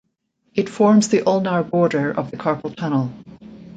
[0.55, 3.11] It forms the ulnar border of the carpal tunnel.